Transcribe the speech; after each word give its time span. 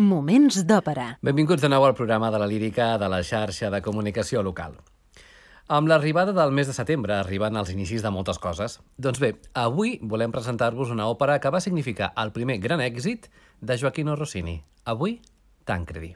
Moments 0.00 0.62
d'òpera. 0.64 1.18
Benvinguts 1.20 1.60
de 1.60 1.68
nou 1.68 1.84
al 1.84 1.92
programa 1.92 2.30
de 2.32 2.38
la 2.40 2.46
lírica 2.48 2.94
de 2.96 3.10
la 3.12 3.18
xarxa 3.20 3.68
de 3.68 3.82
comunicació 3.84 4.40
local. 4.40 4.78
Amb 5.68 5.86
l'arribada 5.86 6.32
del 6.32 6.50
mes 6.56 6.66
de 6.66 6.72
setembre 6.72 7.18
arriben 7.18 7.60
els 7.60 7.74
inicis 7.74 8.00
de 8.00 8.08
moltes 8.08 8.40
coses. 8.40 8.78
Doncs 8.96 9.20
bé, 9.20 9.34
avui 9.52 9.98
volem 10.00 10.32
presentar-vos 10.32 10.88
una 10.96 11.10
òpera 11.12 11.36
que 11.44 11.52
va 11.52 11.60
significar 11.60 12.14
el 12.16 12.32
primer 12.32 12.56
gran 12.56 12.80
èxit 12.80 13.28
de 13.60 13.76
Joaquino 13.76 14.16
Rossini. 14.16 14.62
Avui, 14.86 15.20
Tancredi. 15.68 16.14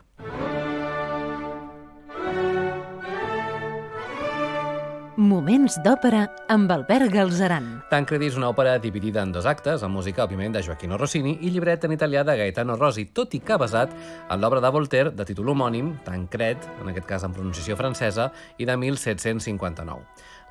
Moments 5.16 5.78
d'òpera 5.80 6.26
amb 6.52 6.68
Albert 6.74 7.08
Galzeran. 7.08 7.70
Tancredi 7.88 8.26
és 8.28 8.34
una 8.36 8.50
òpera 8.52 8.74
dividida 8.76 9.22
en 9.24 9.30
dos 9.32 9.46
actes, 9.48 9.80
amb 9.80 9.96
música, 9.96 10.26
òbviament, 10.26 10.52
de 10.52 10.60
Joaquino 10.60 10.98
Rossini 11.00 11.38
i 11.40 11.48
llibret 11.54 11.86
en 11.88 11.94
italià 11.96 12.20
de 12.20 12.34
Gaetano 12.36 12.76
Rosi, 12.76 13.06
tot 13.16 13.32
i 13.32 13.40
que 13.40 13.56
basat 13.56 13.94
en 13.96 14.44
l'obra 14.44 14.60
de 14.60 14.70
Voltaire 14.74 15.14
de 15.16 15.24
títol 15.24 15.48
homònim, 15.54 15.94
Tancred, 16.04 16.68
en 16.82 16.92
aquest 16.92 17.08
cas 17.08 17.24
en 17.24 17.32
pronunciació 17.32 17.78
francesa, 17.80 18.28
i 18.60 18.68
de 18.68 18.76
1759. 18.76 20.04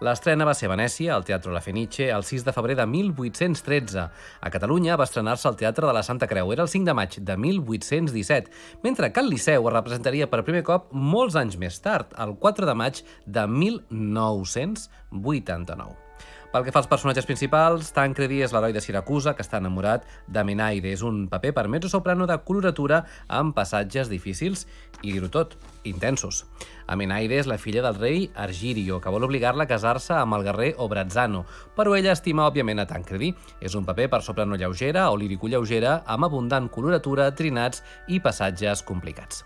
L'estrena 0.04 0.44
va 0.44 0.52
ser 0.52 0.68
a 0.68 0.74
Venècia, 0.74 1.14
al 1.16 1.24
Teatre 1.24 1.54
La 1.56 1.62
Fenice, 1.64 2.10
el 2.12 2.26
6 2.28 2.44
de 2.44 2.52
febrer 2.52 2.76
de 2.76 2.84
1813. 2.86 4.10
A 4.44 4.50
Catalunya 4.52 4.98
va 5.00 5.08
estrenar-se 5.08 5.48
al 5.48 5.56
Teatre 5.56 5.88
de 5.88 5.94
la 5.96 6.04
Santa 6.04 6.28
Creu, 6.28 6.52
era 6.52 6.68
el 6.68 6.72
5 6.72 6.86
de 6.90 6.96
maig 7.00 7.16
de 7.16 7.38
1817, 7.38 8.52
mentre 8.84 9.14
que 9.14 9.24
el 9.24 9.32
Liceu 9.32 9.70
es 9.70 9.78
representaria 9.78 10.28
per 10.28 10.44
primer 10.44 10.68
cop 10.68 10.92
molts 10.92 11.40
anys 11.40 11.56
més 11.62 11.80
tard, 11.80 12.12
el 12.20 12.36
4 12.44 12.68
de 12.68 12.76
maig 12.76 13.06
de 13.26 13.48
1989. 13.48 16.05
Pel 16.56 16.64
que 16.64 16.72
fa 16.72 16.80
als 16.80 16.88
personatges 16.88 17.26
principals, 17.28 17.90
Tancredi 17.92 18.38
és 18.46 18.54
l'heroi 18.56 18.72
de 18.72 18.80
Siracusa, 18.80 19.34
que 19.36 19.44
està 19.44 19.60
enamorat 19.60 20.06
de 20.32 20.40
Menaide. 20.48 20.94
És 20.96 21.02
un 21.04 21.26
paper 21.28 21.50
per 21.58 21.66
mezzo-soprano 21.68 22.24
de 22.30 22.38
coloratura 22.48 23.02
amb 23.28 23.52
passatges 23.58 24.08
difícils 24.08 24.62
i, 25.02 25.10
dir-ho 25.10 25.28
tot, 25.28 25.58
intensos. 25.84 26.46
Amenaide 26.88 27.42
és 27.42 27.50
la 27.52 27.58
filla 27.60 27.84
del 27.84 28.00
rei 28.00 28.30
Argirio, 28.40 29.02
que 29.04 29.12
vol 29.12 29.28
obligar-la 29.28 29.66
a 29.68 29.72
casar-se 29.74 30.16
amb 30.16 30.38
el 30.38 30.46
guerrer 30.48 30.70
Obrazzano, 30.86 31.44
però 31.76 31.98
ella 31.98 32.14
estima, 32.16 32.46
òbviament, 32.48 32.80
a 32.80 32.88
Tancredi. 32.88 33.34
És 33.60 33.76
un 33.76 33.84
paper 33.84 34.08
per 34.14 34.22
soprano 34.24 34.56
lleugera 34.56 35.10
o 35.12 35.20
lírico 35.20 35.52
lleugera 35.52 36.06
amb 36.08 36.30
abundant 36.30 36.72
coloratura, 36.72 37.28
trinats 37.36 37.84
i 38.08 38.22
passatges 38.24 38.86
complicats. 38.88 39.44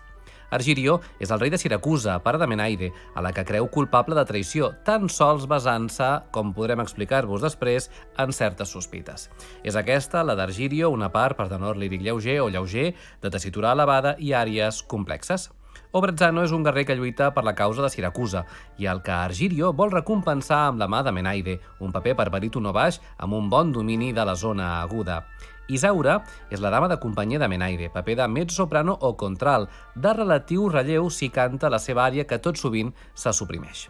Argirio 0.50 0.98
és 1.22 1.30
el 1.30 1.40
rei 1.40 1.50
de 1.52 1.58
Siracusa, 1.58 2.18
pare 2.24 2.40
de 2.40 2.48
Menaide, 2.50 2.90
a 3.14 3.22
la 3.22 3.32
que 3.36 3.44
creu 3.46 3.68
culpable 3.70 4.18
de 4.18 4.26
traïció, 4.26 4.72
tan 4.86 5.08
sols 5.08 5.46
basant-se, 5.50 6.10
com 6.34 6.54
podrem 6.56 6.82
explicar-vos 6.82 7.44
després, 7.46 7.90
en 8.18 8.34
certes 8.34 8.74
sospites. 8.74 9.28
És 9.62 9.78
aquesta, 9.78 10.24
la 10.26 10.34
d'Argirio, 10.38 10.90
una 10.90 11.12
part 11.14 11.38
per 11.38 11.48
tenor 11.52 11.78
líric 11.78 12.02
lleuger 12.02 12.40
o 12.42 12.50
lleuger, 12.50 12.90
de 13.22 13.30
tessitura 13.30 13.72
elevada 13.76 14.16
i 14.18 14.34
àries 14.34 14.82
complexes. 14.82 15.50
Obrazzano 15.92 16.44
és 16.46 16.52
un 16.54 16.62
guerrer 16.62 16.84
que 16.86 16.94
lluita 16.94 17.32
per 17.34 17.42
la 17.42 17.56
causa 17.58 17.82
de 17.82 17.88
Siracusa 17.90 18.44
i 18.78 18.86
el 18.86 19.00
que 19.02 19.10
Argirio 19.10 19.72
vol 19.74 19.90
recompensar 19.90 20.60
amb 20.68 20.78
la 20.78 20.86
mà 20.86 21.00
de 21.02 21.10
Menaide, 21.10 21.56
un 21.82 21.90
paper 21.90 22.12
per 22.14 22.28
barítono 22.30 22.70
baix 22.70 23.00
amb 23.18 23.34
un 23.34 23.48
bon 23.50 23.72
domini 23.74 24.12
de 24.14 24.22
la 24.24 24.36
zona 24.38 24.68
aguda. 24.84 25.24
Isaura 25.66 26.20
és 26.50 26.62
la 26.62 26.70
dama 26.70 26.86
de 26.86 26.98
companyia 27.02 27.40
de 27.42 27.48
Menaide, 27.50 27.88
paper 27.90 28.16
de 28.20 28.28
mezzo-soprano 28.30 28.94
o 29.00 29.16
contral, 29.18 29.66
de 29.96 30.12
relatiu 30.14 30.68
relleu 30.68 31.10
si 31.10 31.28
canta 31.28 31.70
la 31.70 31.82
seva 31.82 32.04
àrea 32.06 32.26
que 32.26 32.38
tot 32.38 32.58
sovint 32.58 32.92
se 33.14 33.32
suprimeix. 33.34 33.88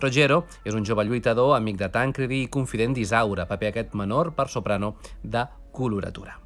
Rogero 0.00 0.44
és 0.64 0.74
un 0.78 0.86
jove 0.86 1.02
lluitador, 1.04 1.56
amic 1.56 1.82
de 1.82 1.90
Tancredi 1.90 2.44
i 2.44 2.52
confident 2.58 2.94
d'Isaura, 2.94 3.48
paper 3.50 3.72
aquest 3.72 3.98
menor 3.98 4.30
per 4.38 4.46
soprano 4.48 4.94
de 5.22 5.44
coloratura. 5.74 6.38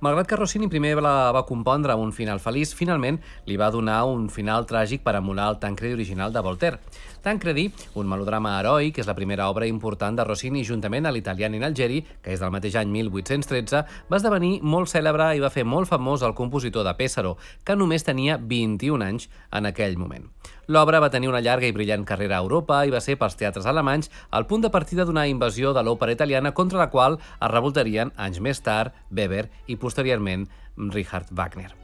Malgrat 0.00 0.28
que 0.30 0.36
Rossini 0.38 0.68
primer 0.70 0.92
la 1.02 1.32
va 1.34 1.40
compondre 1.42 1.90
amb 1.90 2.04
un 2.04 2.12
final 2.14 2.38
feliç, 2.38 2.70
finalment 2.78 3.16
li 3.50 3.56
va 3.58 3.66
donar 3.74 4.04
un 4.06 4.28
final 4.30 4.62
tràgic 4.70 5.02
per 5.02 5.16
emular 5.18 5.48
el 5.50 5.58
Tancredi 5.58 5.96
original 5.96 6.30
de 6.30 6.42
Voltaire. 6.46 6.78
Tancredi, 7.22 7.66
un 7.98 8.06
melodrama 8.08 8.54
heroic, 8.60 8.98
és 9.00 9.08
la 9.08 9.14
primera 9.18 9.48
obra 9.50 9.66
important 9.66 10.16
de 10.16 10.24
Rossini 10.24 10.64
juntament 10.64 11.06
a 11.06 11.12
l'italià 11.12 11.48
Nina 11.50 11.66
Algeri, 11.66 12.00
que 12.22 12.32
és 12.34 12.42
del 12.42 12.52
mateix 12.54 12.76
any 12.78 12.90
1813, 12.94 13.82
va 14.10 14.20
esdevenir 14.20 14.58
molt 14.62 14.90
cèlebre 14.92 15.32
i 15.34 15.42
va 15.42 15.52
fer 15.54 15.66
molt 15.66 15.90
famós 15.90 16.22
el 16.22 16.36
compositor 16.38 16.86
de 16.86 16.94
Pésaro, 16.98 17.36
que 17.64 17.76
només 17.76 18.06
tenia 18.06 18.38
21 18.38 19.04
anys 19.04 19.28
en 19.52 19.66
aquell 19.70 19.98
moment. 19.98 20.28
L'obra 20.68 21.00
va 21.00 21.10
tenir 21.10 21.30
una 21.30 21.40
llarga 21.40 21.66
i 21.66 21.72
brillant 21.72 22.04
carrera 22.04 22.36
a 22.36 22.44
Europa 22.44 22.82
i 22.84 22.92
va 22.92 23.00
ser 23.00 23.16
pels 23.16 23.38
teatres 23.40 23.66
alemanys 23.66 24.10
el 24.36 24.46
punt 24.50 24.66
de 24.66 24.72
partida 24.74 25.08
d'una 25.08 25.26
invasió 25.30 25.72
de 25.72 25.82
l'òpera 25.82 26.12
italiana 26.12 26.52
contra 26.52 26.82
la 26.82 26.90
qual 26.92 27.18
es 27.18 27.52
revoltarien 27.54 28.12
anys 28.16 28.42
més 28.44 28.60
tard 28.60 28.92
Weber 29.10 29.48
i 29.66 29.80
posteriorment 29.80 30.48
Richard 30.76 31.32
Wagner. 31.32 31.77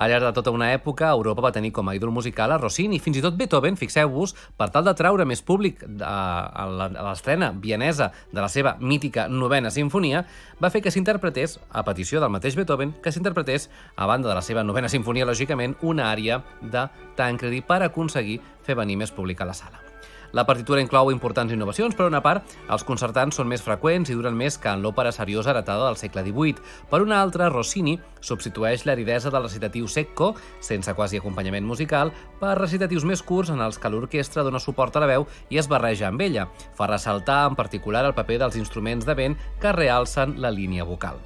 Al 0.00 0.08
llarg 0.08 0.24
de 0.24 0.32
tota 0.32 0.52
una 0.54 0.70
època, 0.72 1.10
Europa 1.12 1.42
va 1.44 1.52
tenir 1.52 1.74
com 1.76 1.90
a 1.90 1.92
ídol 1.92 2.08
musical 2.08 2.54
a 2.54 2.56
Rossini, 2.56 2.96
fins 3.04 3.18
i 3.20 3.22
tot 3.24 3.34
Beethoven, 3.36 3.76
fixeu-vos, 3.76 4.32
per 4.56 4.70
tal 4.72 4.86
de 4.86 4.94
traure 4.96 5.26
més 5.28 5.44
públic 5.44 5.82
a 6.00 6.64
l'estrena 6.70 7.50
vienesa 7.52 8.08
de 8.32 8.40
la 8.40 8.48
seva 8.48 8.78
mítica 8.80 9.26
novena 9.28 9.68
sinfonia, 9.68 10.24
va 10.56 10.72
fer 10.72 10.80
que 10.80 10.94
s'interpretés, 10.94 11.58
a 11.68 11.84
petició 11.84 12.24
del 12.24 12.32
mateix 12.32 12.56
Beethoven, 12.56 12.96
que 13.04 13.12
s'interpretés, 13.12 13.68
a 13.92 14.08
banda 14.08 14.32
de 14.32 14.40
la 14.40 14.46
seva 14.46 14.64
novena 14.64 14.88
sinfonia, 14.88 15.28
lògicament, 15.28 15.76
una 15.84 16.08
àrea 16.14 16.40
de 16.62 16.88
Tancredi 17.20 17.60
per 17.60 17.82
aconseguir 17.84 18.40
fer 18.64 18.80
venir 18.80 18.96
més 19.04 19.12
públic 19.12 19.44
a 19.44 19.52
la 19.52 19.60
sala. 19.60 19.89
La 20.32 20.44
partitura 20.46 20.82
inclou 20.82 21.10
importants 21.10 21.52
innovacions, 21.52 21.96
per 21.98 22.06
una 22.06 22.20
part, 22.22 22.46
els 22.70 22.84
concertants 22.86 23.40
són 23.40 23.48
més 23.50 23.64
freqüents 23.64 24.10
i 24.10 24.16
duren 24.18 24.36
més 24.36 24.58
que 24.60 24.70
en 24.70 24.84
l'òpera 24.84 25.12
seriosa 25.14 25.50
heretada 25.50 25.88
del 25.88 25.98
segle 25.98 26.22
XVIII. 26.26 26.62
Per 26.90 27.00
una 27.02 27.20
altra, 27.22 27.48
Rossini 27.50 27.96
substitueix 28.20 28.86
l'aridesa 28.86 29.32
del 29.32 29.46
recitatiu 29.48 29.88
secco, 29.88 30.34
sense 30.60 30.94
quasi 30.94 31.18
acompanyament 31.18 31.66
musical, 31.66 32.14
per 32.40 32.54
recitatius 32.60 33.06
més 33.08 33.24
curts 33.26 33.50
en 33.50 33.64
els 33.64 33.80
que 33.80 33.90
l'orquestra 33.90 34.46
dona 34.46 34.62
suport 34.62 34.96
a 34.96 35.02
la 35.04 35.10
veu 35.10 35.26
i 35.50 35.58
es 35.58 35.70
barreja 35.70 36.08
amb 36.10 36.22
ella. 36.26 36.46
Fa 36.78 36.90
ressaltar, 36.90 37.42
en 37.50 37.58
particular, 37.58 38.04
el 38.06 38.14
paper 38.14 38.38
dels 38.44 38.60
instruments 38.60 39.08
de 39.08 39.18
vent 39.18 39.38
que 39.60 39.74
realcen 39.76 40.38
la 40.40 40.54
línia 40.54 40.86
vocal. 40.86 41.18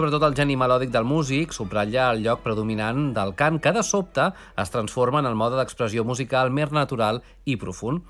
Sobretot 0.00 0.22
el 0.24 0.32
geni 0.32 0.54
melòdic 0.56 0.88
del 0.94 1.04
músic 1.04 1.50
subratlla 1.52 2.06
el 2.14 2.22
lloc 2.24 2.40
predominant 2.40 3.10
del 3.18 3.34
cant 3.36 3.58
que 3.60 3.74
de 3.76 3.82
sobte 3.84 4.30
es 4.62 4.72
transforma 4.72 5.20
en 5.20 5.28
el 5.28 5.36
mode 5.36 5.58
d'expressió 5.60 6.06
musical 6.08 6.48
més 6.48 6.72
natural 6.72 7.20
i 7.44 7.58
profund. 7.60 8.00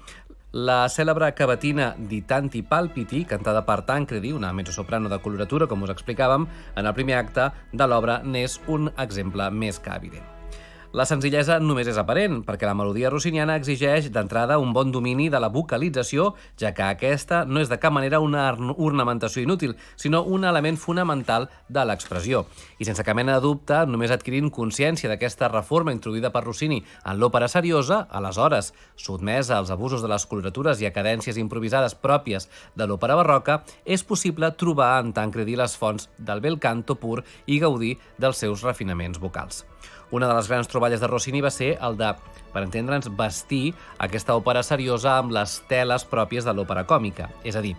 La 0.71 0.85
cèlebre 0.87 1.35
cavatina 1.35 1.91
Di 1.99 2.23
Tanti 2.31 2.63
Palpiti, 2.63 3.27
cantada 3.27 3.67
per 3.67 3.81
Tancredi, 3.91 4.31
una 4.31 4.55
mezzosoprano 4.55 5.11
de 5.11 5.19
coloratura, 5.19 5.67
com 5.67 5.83
us 5.83 5.99
explicàvem, 5.99 6.47
en 6.79 6.87
el 6.87 6.95
primer 6.95 7.19
acte 7.25 7.51
de 7.73 7.91
l'obra 7.91 8.23
n'és 8.23 8.61
un 8.69 8.93
exemple 8.95 9.51
més 9.51 9.83
que 9.83 9.99
evident. 9.99 10.40
La 10.91 11.05
senzillesa 11.07 11.61
només 11.63 11.87
és 11.87 11.99
aparent, 12.01 12.41
perquè 12.43 12.67
la 12.67 12.75
melodia 12.75 13.13
rossiniana 13.13 13.55
exigeix 13.61 14.09
d'entrada 14.11 14.57
un 14.59 14.73
bon 14.75 14.89
domini 14.91 15.29
de 15.31 15.39
la 15.39 15.47
vocalització, 15.55 16.33
ja 16.59 16.73
que 16.75 16.83
aquesta 16.83 17.45
no 17.47 17.61
és 17.63 17.71
de 17.71 17.79
cap 17.79 17.95
manera 17.95 18.19
una 18.19 18.49
ornamentació 18.75 19.45
inútil, 19.45 19.77
sinó 19.95 20.25
un 20.27 20.43
element 20.51 20.81
fonamental 20.83 21.47
de 21.69 21.85
l'expressió. 21.87 22.41
I 22.83 22.89
sense 22.89 23.07
cap 23.07 23.15
mena 23.15 23.37
de 23.37 23.45
dubte, 23.45 23.85
només 23.87 24.11
adquirint 24.11 24.51
consciència 24.51 25.13
d'aquesta 25.13 25.53
reforma 25.53 25.95
introduïda 25.95 26.33
per 26.35 26.43
Rossini 26.49 26.81
en 27.05 27.23
l'òpera 27.23 27.47
seriosa, 27.47 28.01
aleshores, 28.11 28.73
sotmesa 28.99 29.61
als 29.61 29.71
abusos 29.71 30.03
de 30.03 30.11
les 30.11 30.27
coloratures 30.27 30.83
i 30.83 30.91
a 30.91 30.95
cadències 30.97 31.39
improvisades 31.39 31.95
pròpies 31.95 32.51
de 32.75 32.91
l'òpera 32.91 33.15
barroca, 33.23 33.61
és 33.87 34.03
possible 34.03 34.51
trobar 34.59 34.97
en 34.99 35.15
Tancredi 35.15 35.55
les 35.55 35.79
fonts 35.79 36.11
del 36.19 36.43
bel 36.43 36.59
canto 36.59 36.99
pur 36.99 37.21
i 37.47 37.63
gaudir 37.63 37.95
dels 38.19 38.43
seus 38.43 38.67
refinaments 38.67 39.23
vocals. 39.23 39.63
Una 40.11 40.27
de 40.27 40.35
les 40.35 40.49
grans 40.51 40.67
troballes 40.67 41.01
de 41.01 41.07
Rossini 41.07 41.41
va 41.41 41.53
ser 41.55 41.77
el 41.87 41.97
de, 41.99 42.09
per 42.51 42.65
entendre'ns, 42.65 43.11
vestir 43.19 43.75
aquesta 44.03 44.35
òpera 44.35 44.65
seriosa 44.67 45.17
amb 45.21 45.31
les 45.37 45.61
teles 45.71 46.05
pròpies 46.11 46.47
de 46.47 46.55
l'òpera 46.57 46.83
còmica, 46.83 47.29
és 47.47 47.55
a 47.55 47.63
dir, 47.63 47.77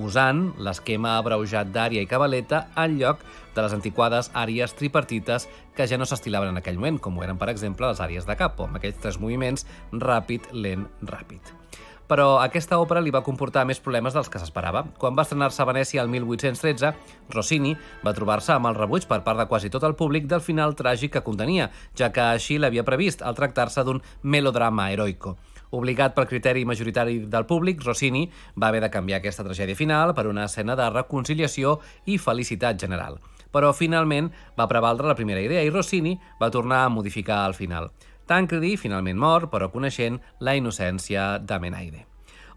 usant 0.00 0.46
l'esquema 0.64 1.18
abreujat 1.18 1.68
d'ària 1.74 2.02
i 2.02 2.08
cabaleta 2.10 2.64
en 2.80 2.96
lloc 3.02 3.20
de 3.54 3.66
les 3.66 3.76
antiquades 3.76 4.32
àries 4.32 4.72
tripartites 4.80 5.46
que 5.76 5.86
ja 5.86 6.00
no 6.00 6.08
s'estilaven 6.08 6.54
en 6.54 6.62
aquell 6.62 6.80
moment, 6.80 6.98
com 6.98 7.18
ho 7.18 7.26
eren, 7.26 7.36
per 7.38 7.52
exemple, 7.52 7.92
les 7.92 8.00
àries 8.00 8.24
de 8.24 8.38
capo, 8.40 8.64
amb 8.64 8.80
aquells 8.80 9.04
tres 9.04 9.20
moviments 9.20 9.68
ràpid, 9.92 10.54
lent, 10.56 10.88
ràpid 11.04 11.52
però 12.08 12.38
aquesta 12.42 12.78
òpera 12.82 13.02
li 13.04 13.12
va 13.14 13.24
comportar 13.24 13.64
més 13.68 13.80
problemes 13.80 14.14
dels 14.16 14.28
que 14.30 14.40
s'esperava. 14.40 14.84
Quan 15.00 15.16
va 15.16 15.24
estrenar-se 15.24 15.62
a 15.62 15.68
Venècia 15.68 16.02
el 16.02 16.10
1813, 16.12 16.92
Rossini 17.32 17.74
va 18.04 18.14
trobar-se 18.16 18.52
amb 18.54 18.68
el 18.70 18.78
rebuig 18.78 19.08
per 19.10 19.22
part 19.24 19.40
de 19.40 19.48
quasi 19.50 19.70
tot 19.72 19.86
el 19.88 19.96
públic 19.96 20.28
del 20.30 20.44
final 20.44 20.76
tràgic 20.76 21.16
que 21.16 21.24
contenia, 21.24 21.70
ja 21.96 22.12
que 22.12 22.28
així 22.34 22.58
l'havia 22.58 22.84
previst 22.84 23.22
al 23.22 23.36
tractar-se 23.38 23.84
d'un 23.84 24.02
melodrama 24.22 24.90
heroico. 24.92 25.36
Obligat 25.74 26.14
pel 26.14 26.28
criteri 26.30 26.64
majoritari 26.64 27.18
del 27.26 27.46
públic, 27.50 27.82
Rossini 27.82 28.28
va 28.54 28.68
haver 28.68 28.84
de 28.84 28.90
canviar 28.94 29.18
aquesta 29.18 29.44
tragèdia 29.46 29.74
final 29.74 30.14
per 30.14 30.28
una 30.30 30.44
escena 30.46 30.76
de 30.78 30.86
reconciliació 30.92 31.80
i 32.06 32.18
felicitat 32.18 32.78
general. 32.78 33.18
Però 33.54 33.72
finalment 33.74 34.30
va 34.58 34.68
prevaldre 34.70 35.08
la 35.10 35.18
primera 35.18 35.42
idea 35.42 35.62
i 35.62 35.70
Rossini 35.70 36.14
va 36.40 36.50
tornar 36.50 36.84
a 36.84 36.92
modificar 36.94 37.44
el 37.48 37.54
final. 37.58 37.90
Tancredi 38.26 38.76
finalment 38.80 39.18
mor, 39.20 39.48
però 39.52 39.70
coneixent 39.72 40.20
la 40.40 40.56
innocència 40.56 41.38
de 41.38 41.58
Menaide. 41.60 42.04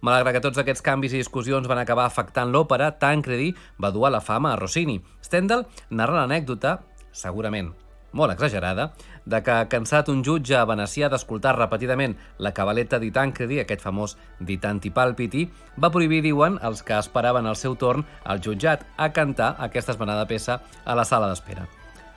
Malgrat 0.05 0.37
que 0.37 0.43
tots 0.45 0.61
aquests 0.61 0.85
canvis 0.85 1.15
i 1.15 1.23
discussions 1.23 1.67
van 1.67 1.81
acabar 1.81 2.05
afectant 2.05 2.53
l'òpera, 2.53 2.91
Tancredi 3.01 3.49
va 3.81 3.91
dur 3.91 4.05
a 4.07 4.13
la 4.13 4.21
fama 4.21 4.53
a 4.53 4.59
Rossini. 4.61 4.99
Stendhal 5.25 5.65
narra 5.89 6.21
l'anècdota, 6.21 6.77
segurament 7.11 7.73
molt 8.17 8.33
exagerada, 8.33 8.91
de 9.25 9.41
que 9.43 9.55
cansat 9.71 10.09
un 10.09 10.23
jutge 10.23 10.59
venecià 10.69 11.09
d'escoltar 11.11 11.55
repetidament 11.57 12.15
la 12.39 12.53
cabaleta 12.55 12.99
di 12.99 13.11
Tancredi, 13.11 13.59
aquest 13.61 13.83
famós 13.83 14.15
di 14.39 14.57
tanti 14.57 14.93
palpiti, 14.93 15.47
va 15.77 15.91
prohibir, 15.91 16.23
diuen, 16.25 16.59
els 16.63 16.83
que 16.83 16.97
esperaven 16.97 17.49
el 17.49 17.59
seu 17.59 17.75
torn 17.75 18.05
al 18.23 18.41
jutjat 18.43 18.87
a 18.97 19.11
cantar 19.11 19.55
aquesta 19.59 19.97
esmenada 19.97 20.29
peça 20.29 20.61
a 20.85 20.95
la 20.95 21.05
sala 21.05 21.29
d'espera. 21.33 21.67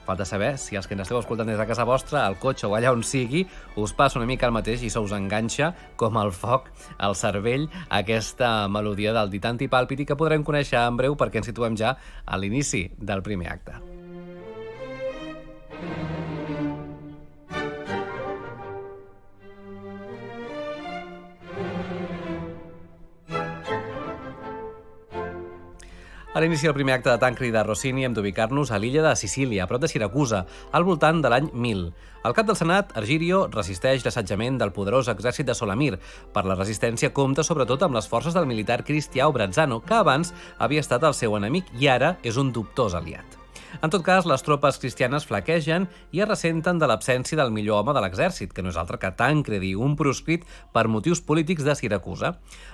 Falta 0.05 0.25
saber 0.25 0.55
si 0.57 0.77
els 0.79 0.87
que 0.87 0.95
ens 0.97 1.05
esteu 1.05 1.19
escoltant 1.19 1.49
des 1.49 1.59
de 1.59 1.67
casa 1.69 1.85
vostra, 1.87 2.25
al 2.25 2.39
cotxe 2.41 2.67
o 2.67 2.75
allà 2.77 2.93
on 2.95 3.03
sigui, 3.05 3.45
us 3.77 3.93
passa 3.93 4.19
una 4.19 4.29
mica 4.29 4.49
el 4.49 4.55
mateix 4.55 4.83
i 4.83 4.89
se 4.89 4.99
us 5.03 5.13
enganxa 5.15 5.71
com 5.99 6.17
el 6.21 6.33
foc 6.33 6.71
al 6.97 7.15
cervell 7.15 7.67
aquesta 7.89 8.67
melodia 8.67 9.13
del 9.13 9.31
Ditanti 9.33 9.69
Palpiti 9.71 10.07
que 10.09 10.17
podrem 10.17 10.43
conèixer 10.47 10.81
en 10.81 10.97
breu 10.97 11.17
perquè 11.19 11.41
ens 11.41 11.51
situem 11.53 11.77
ja 11.77 11.95
a 12.25 12.41
l'inici 12.41 12.87
del 12.97 13.21
primer 13.25 13.53
acte. 13.53 13.79
A 26.33 26.39
l'inici 26.39 26.63
del 26.63 26.73
primer 26.73 26.93
acte 26.93 27.09
de 27.11 27.19
Tancredi 27.19 27.51
de 27.51 27.61
Rossini 27.65 28.05
hem 28.07 28.13
d'ubicar-nos 28.15 28.69
a 28.71 28.77
l'illa 28.79 29.01
de 29.03 29.17
Sicília, 29.19 29.65
a 29.65 29.67
prop 29.67 29.81
de 29.83 29.89
Siracusa, 29.91 30.45
al 30.71 30.85
voltant 30.87 31.19
de 31.19 31.27
l'any 31.27 31.49
1000. 31.51 31.81
El 32.23 32.35
cap 32.37 32.47
del 32.47 32.55
Senat, 32.55 32.93
Argirio, 32.95 33.41
resisteix 33.51 34.05
l'assetjament 34.05 34.61
del 34.61 34.71
poderós 34.71 35.11
exèrcit 35.11 35.49
de 35.49 35.57
Solamir. 35.59 35.97
Per 36.31 36.45
la 36.47 36.55
resistència 36.55 37.11
compta 37.11 37.43
sobretot 37.43 37.83
amb 37.83 37.99
les 37.99 38.07
forces 38.07 38.37
del 38.37 38.47
militar 38.47 38.85
Cristiao 38.87 39.35
Brazzano, 39.35 39.81
que 39.83 39.99
abans 39.99 40.31
havia 40.57 40.87
estat 40.87 41.03
el 41.03 41.19
seu 41.19 41.35
enemic 41.35 41.67
i 41.83 41.91
ara 41.91 42.15
és 42.23 42.39
un 42.39 42.55
dubtós 42.55 42.95
aliat. 42.95 43.40
En 43.79 43.91
tot 43.93 44.03
cas, 44.03 44.25
les 44.27 44.43
tropes 44.43 44.77
cristianes 44.81 45.23
flaquegen 45.29 45.85
i 46.11 46.19
es 46.19 46.27
ressenten 46.27 46.79
de 46.81 46.87
l'absència 46.89 47.37
del 47.39 47.53
millor 47.55 47.79
home 47.79 47.93
de 47.95 48.01
l'exèrcit, 48.03 48.51
que 48.51 48.65
no 48.65 48.71
és 48.73 48.79
altre 48.79 48.99
que 48.99 49.13
Tancredi, 49.15 49.71
un 49.79 49.95
proscrit 49.95 50.43
per 50.75 50.89
motius 50.91 51.21
polítics 51.23 51.63
de 51.63 51.75
Siracusa. 51.79 52.33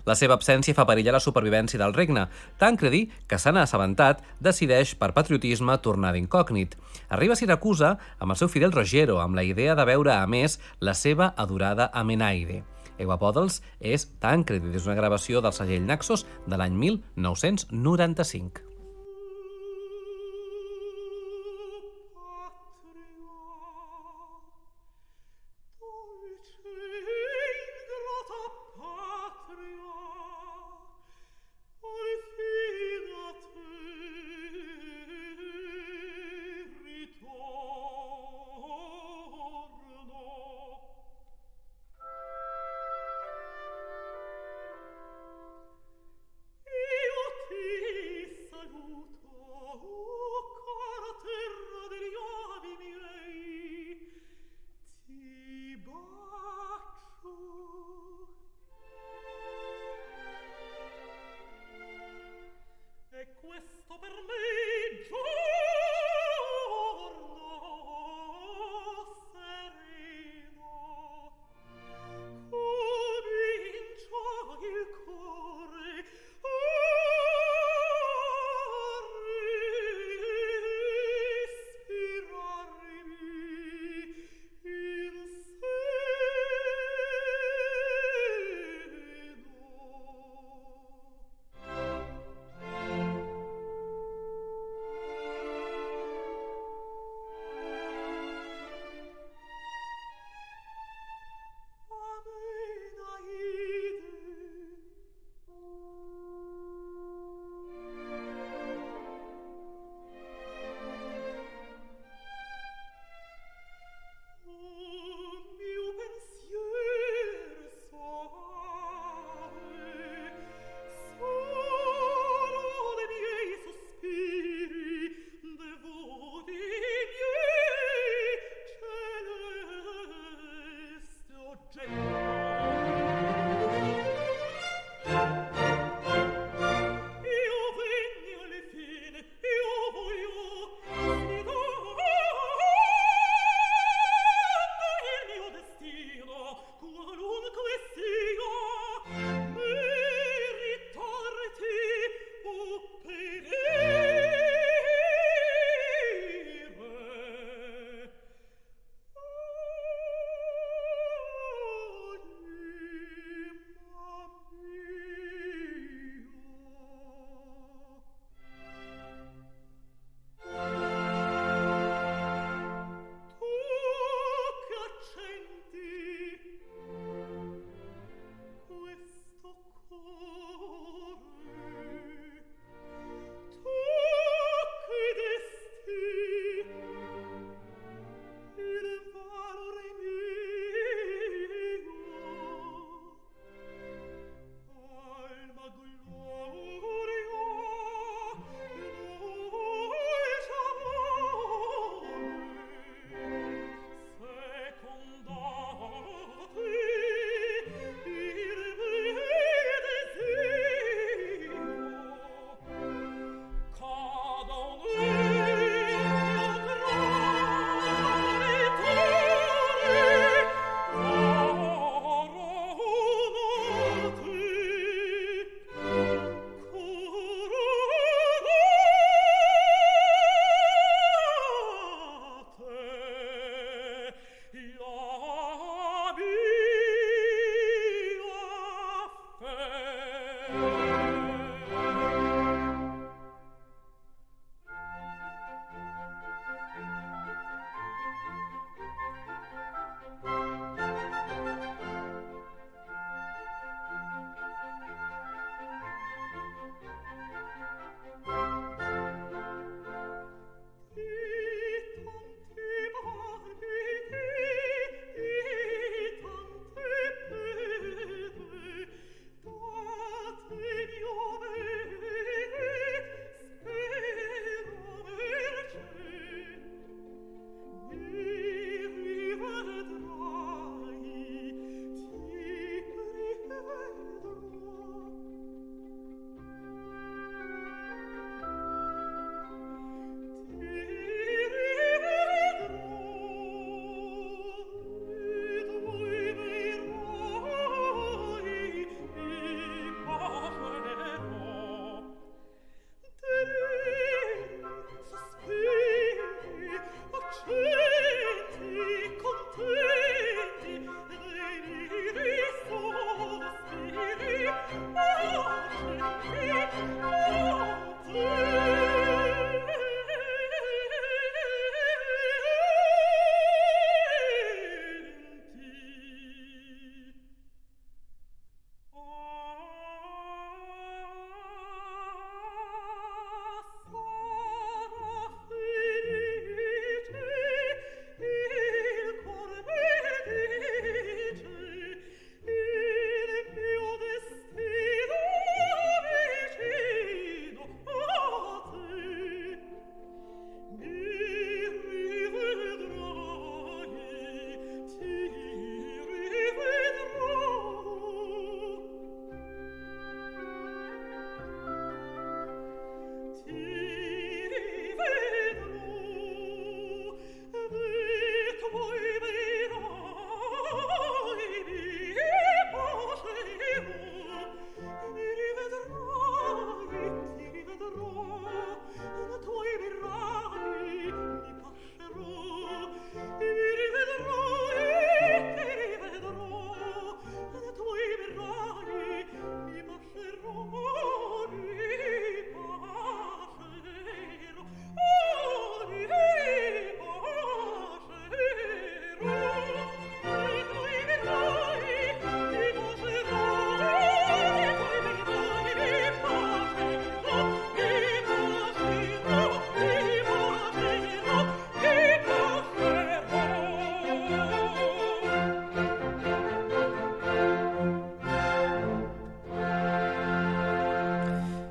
La 0.09 0.15
seva 0.17 0.33
absència 0.39 0.73
fa 0.77 0.87
perillar 0.89 1.13
la 1.13 1.23
supervivència 1.23 1.79
del 1.81 1.93
regne. 1.93 2.25
Tancredi, 2.57 3.03
que 3.29 3.37
se 3.37 3.53
n'ha 3.53 3.67
assabentat, 3.67 4.23
decideix, 4.41 4.95
per 4.97 5.13
patriotisme, 5.13 5.77
tornar 5.85 6.15
d'incògnit. 6.15 6.73
Arriba 7.13 7.37
a 7.37 7.39
Siracusa 7.39 7.93
amb 8.17 8.33
el 8.33 8.41
seu 8.41 8.49
fidel 8.49 8.73
Rogero, 8.73 9.21
amb 9.21 9.37
la 9.37 9.45
idea 9.45 9.77
de 9.77 9.85
veure, 9.85 10.15
a 10.17 10.25
més, 10.25 10.57
la 10.81 10.97
seva 10.97 11.29
adorada 11.37 11.91
Amenaide. 11.93 12.63
Podels 12.97 13.61
és 13.79 14.07
Tancredi, 14.23 14.73
des 14.73 14.83
d'una 14.83 14.97
gravació 14.97 15.43
del 15.45 15.53
segell 15.53 15.85
Naxos 15.85 16.25
de 16.47 16.57
l'any 16.57 16.73
1995. 16.73 18.76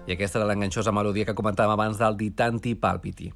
I 0.06 0.14
aquesta 0.14 0.38
era 0.38 0.48
l'enganxosa 0.48 0.94
melodia 0.94 1.26
que 1.26 1.34
comentàvem 1.34 1.75
abans 1.75 1.98
del 1.98 2.18
Ditanti 2.18 2.76
Palpiti. 2.78 3.32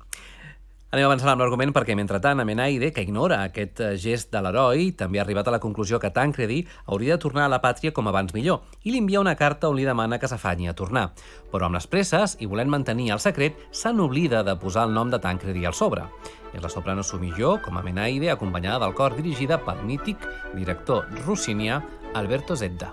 Anem 0.91 1.07
avançant 1.07 1.31
amb 1.31 1.39
l'argument 1.45 1.71
perquè, 1.71 1.95
mentrestant, 1.95 2.41
Amenaide, 2.43 2.89
que 2.91 3.05
ignora 3.07 3.45
aquest 3.47 3.79
eh, 3.79 3.91
gest 3.95 4.33
de 4.35 4.41
l'heroi, 4.43 4.89
també 4.99 5.21
ha 5.21 5.23
arribat 5.23 5.47
a 5.47 5.53
la 5.55 5.61
conclusió 5.63 6.01
que 6.03 6.11
Tancredi 6.11 6.65
hauria 6.91 7.15
de 7.15 7.23
tornar 7.23 7.45
a 7.47 7.53
la 7.53 7.61
pàtria 7.63 7.93
com 7.95 8.11
abans 8.11 8.35
millor 8.35 8.65
i 8.83 8.91
li 8.91 8.99
envia 8.99 9.23
una 9.23 9.37
carta 9.39 9.71
on 9.71 9.79
li 9.79 9.87
demana 9.87 10.19
que 10.19 10.27
s'afanyi 10.27 10.67
a 10.67 10.75
tornar. 10.75 11.13
Però 11.53 11.69
amb 11.69 11.79
les 11.79 11.87
presses, 11.87 12.35
i 12.43 12.51
volent 12.51 12.75
mantenir 12.75 13.13
el 13.15 13.23
secret, 13.23 13.55
se 13.71 13.95
n'oblida 13.95 14.43
de 14.43 14.57
posar 14.59 14.89
el 14.89 14.97
nom 14.97 15.15
de 15.15 15.23
Tancredi 15.23 15.63
al 15.63 15.79
sobre. 15.79 16.09
És 16.51 16.59
la 16.59 16.73
soprano 16.75 17.07
Sumilló, 17.07 17.61
com 17.63 17.79
a 17.79 17.85
Amenaide, 17.87 18.33
acompanyada 18.35 18.83
del 18.83 18.97
cor 18.99 19.15
dirigida 19.15 19.63
pel 19.63 19.87
mític 19.87 20.27
director 20.57 21.07
rossinià 21.23 21.79
Alberto 22.19 22.59
Zedda. 22.59 22.91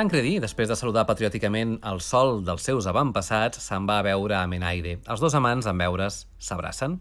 Tancredi, 0.00 0.38
després 0.40 0.70
de 0.70 0.76
saludar 0.78 1.02
patriòticament 1.04 1.74
el 1.84 1.98
sol 2.00 2.38
dels 2.40 2.62
seus 2.64 2.86
avantpassats, 2.88 3.60
se'n 3.60 3.84
va 3.84 3.98
a 4.00 4.04
veure 4.06 4.32
a 4.38 4.46
Menaide. 4.48 4.94
Els 5.12 5.20
dos 5.20 5.34
amants, 5.36 5.66
en 5.68 5.76
veure's, 5.76 6.22
s'abracen. 6.40 6.94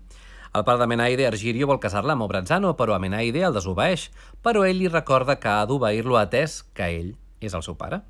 El 0.52 0.66
pare 0.68 0.82
de 0.82 0.88
Menaide, 0.92 1.24
Argirio, 1.30 1.70
vol 1.70 1.80
casar-la 1.80 2.18
amb 2.18 2.26
Obrazzano, 2.26 2.74
però 2.76 2.98
a 2.98 3.00
Menaide 3.00 3.46
el 3.48 3.56
desobeeix. 3.56 4.10
Però 4.44 4.66
ell 4.68 4.82
li 4.82 4.92
recorda 4.92 5.38
que 5.40 5.48
ha 5.48 5.64
d'obeir-lo 5.70 6.20
atès 6.20 6.58
que 6.76 6.90
ell 6.98 7.14
és 7.40 7.56
el 7.56 7.64
seu 7.64 7.78
pare. 7.80 8.02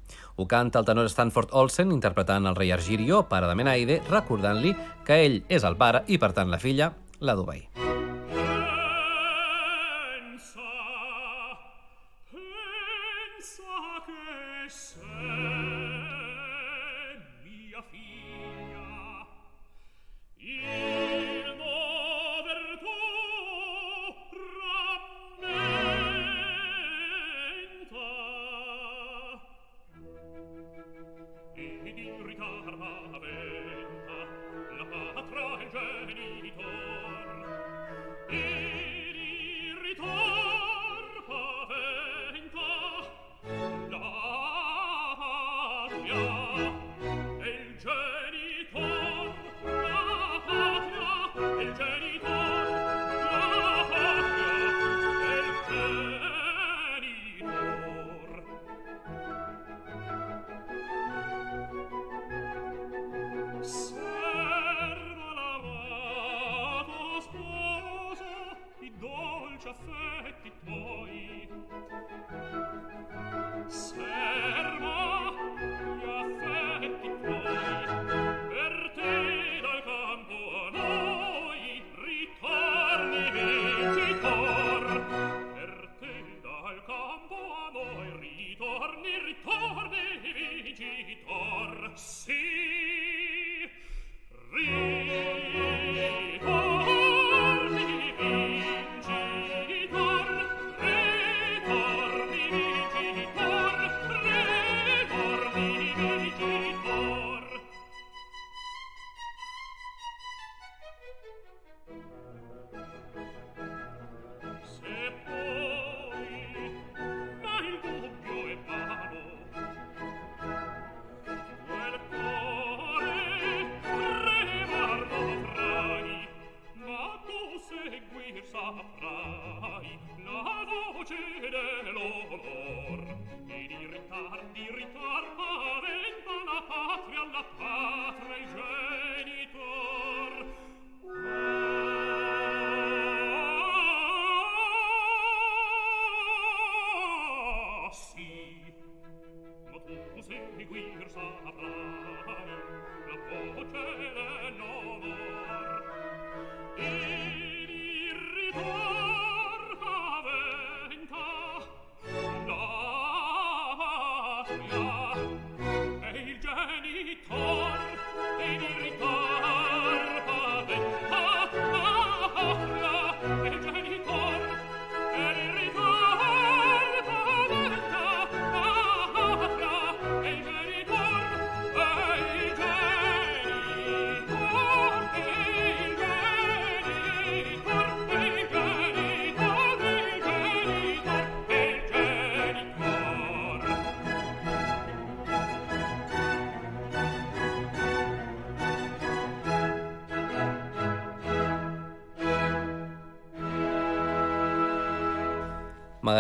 Ho 0.42 0.48
canta 0.50 0.82
el 0.82 0.90
tenor 0.90 1.12
Stanford 1.14 1.54
Olsen, 1.54 1.94
interpretant 1.94 2.50
el 2.50 2.58
rei 2.58 2.74
Argirio, 2.74 3.28
pare 3.30 3.46
de 3.46 3.60
Menaide, 3.62 4.00
recordant-li 4.10 4.74
que 5.06 5.22
ell 5.28 5.44
és 5.54 5.70
el 5.70 5.78
pare 5.78 6.02
i, 6.08 6.18
per 6.18 6.34
tant, 6.34 6.50
la 6.50 6.58
filla 6.58 6.96
l'ha 7.22 7.38
d'obeir. 7.38 7.89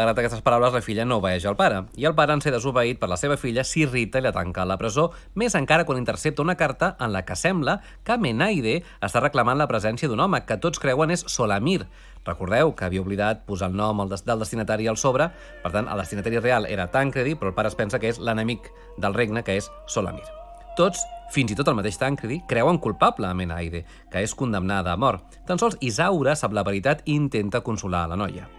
Malgrat 0.09 0.23
aquestes 0.23 0.41
paraules, 0.41 0.73
la 0.73 0.81
filla 0.81 1.03
no 1.05 1.19
obeeix 1.19 1.43
al 1.45 1.53
pare, 1.53 1.83
i 1.93 2.07
el 2.09 2.15
pare 2.17 2.33
en 2.33 2.41
ser 2.41 2.49
desobeït 2.49 2.97
per 2.97 3.11
la 3.11 3.17
seva 3.21 3.35
filla 3.37 3.61
s'irrita 3.61 4.17
i 4.17 4.23
la 4.25 4.31
tanca 4.33 4.63
a 4.63 4.65
la 4.65 4.77
presó, 4.81 5.11
més 5.37 5.53
encara 5.53 5.85
quan 5.85 5.99
intercepta 6.01 6.41
una 6.41 6.55
carta 6.57 6.95
en 6.97 7.13
la 7.13 7.21
que 7.27 7.37
sembla 7.37 7.75
que 8.01 8.17
Menaide 8.17 8.79
està 9.05 9.21
reclamant 9.21 9.61
la 9.61 9.67
presència 9.69 10.09
d'un 10.09 10.23
home 10.25 10.41
que 10.49 10.57
tots 10.57 10.81
creuen 10.81 11.13
és 11.13 11.27
Solamir. 11.29 11.83
Recordeu 12.25 12.73
que 12.73 12.89
havia 12.89 13.05
oblidat 13.05 13.45
posar 13.45 13.69
el 13.69 13.77
nom 13.77 14.01
del 14.09 14.41
destinatari 14.41 14.89
al 14.89 14.97
sobre, 14.97 15.29
per 15.61 15.75
tant, 15.77 15.85
el 15.85 16.01
destinatari 16.01 16.41
real 16.41 16.65
era 16.65 16.89
Tancredi, 16.89 17.37
però 17.37 17.53
el 17.53 17.59
pare 17.61 17.69
es 17.69 17.77
pensa 17.77 18.01
que 18.01 18.09
és 18.09 18.17
l'enemic 18.17 18.73
del 18.97 19.13
regne, 19.13 19.45
que 19.45 19.61
és 19.61 19.69
Solamir. 19.85 20.25
Tots, 20.73 21.05
fins 21.29 21.53
i 21.53 21.59
tot 21.59 21.69
el 21.69 21.77
mateix 21.77 22.01
Tancredi, 22.01 22.41
creuen 22.49 22.81
culpable 22.81 23.29
a 23.29 23.35
Menaide, 23.37 23.85
que 24.09 24.25
és 24.25 24.33
condemnada 24.33 24.97
a 24.97 24.97
mort. 24.97 25.37
Tan 25.45 25.61
sols 25.61 25.77
Isaura 25.85 26.33
sap 26.33 26.57
la 26.57 26.65
veritat 26.65 27.05
i 27.05 27.13
intenta 27.13 27.61
consolar 27.61 28.07
a 28.07 28.15
la 28.15 28.17
noia. 28.17 28.49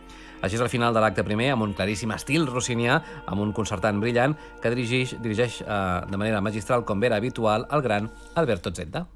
Així 0.40 0.56
és 0.56 0.64
el 0.64 0.72
final 0.72 0.96
de 0.96 1.02
l'acte 1.04 1.24
primer, 1.26 1.50
amb 1.54 1.66
un 1.66 1.74
claríssim 1.76 2.14
estil 2.16 2.48
rossinià, 2.48 3.00
amb 3.26 3.44
un 3.44 3.52
concertant 3.56 4.00
brillant 4.00 4.36
que 4.62 4.72
dirigeix, 4.72 5.16
dirigeix 5.20 5.60
eh, 5.66 5.82
de 6.10 6.20
manera 6.20 6.40
magistral, 6.44 6.86
com 6.88 7.02
era 7.04 7.20
habitual, 7.20 7.68
el 7.70 7.86
gran 7.86 8.10
Alberto 8.34 8.72
Zedda. 8.74 9.06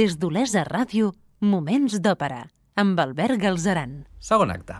Des 0.00 0.14
d'Olesa 0.16 0.62
Ràdio, 0.64 1.10
Moments 1.44 1.98
d'Òpera, 2.00 2.38
amb 2.80 3.00
Albert 3.02 3.36
Galzeran. 3.42 3.90
Segon 4.16 4.48
acte. 4.54 4.78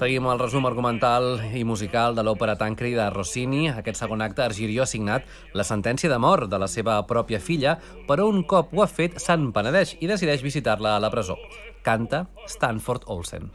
Seguim 0.00 0.30
el 0.32 0.40
resum 0.40 0.64
argumental 0.64 1.42
i 1.52 1.60
musical 1.68 2.16
de 2.16 2.24
l'òpera 2.24 2.56
Tancri 2.56 2.94
de 2.96 3.10
Rossini. 3.12 3.66
Aquest 3.68 4.00
segon 4.00 4.24
acte, 4.24 4.46
Argirió 4.46 4.86
ha 4.86 4.88
signat 4.88 5.28
la 5.52 5.66
sentència 5.66 6.08
de 6.08 6.16
mort 6.16 6.48
de 6.48 6.62
la 6.62 6.70
seva 6.72 6.96
pròpia 7.10 7.42
filla, 7.50 7.76
però 8.08 8.30
un 8.32 8.46
cop 8.48 8.72
ho 8.72 8.86
ha 8.86 8.88
fet, 8.88 9.20
se'n 9.20 9.50
penedeix 9.52 9.98
i 10.00 10.08
decideix 10.08 10.46
visitar-la 10.46 10.96
a 10.96 11.04
la 11.04 11.12
presó. 11.12 11.36
Canta 11.84 12.30
Stanford 12.48 13.04
Olsen. 13.12 13.50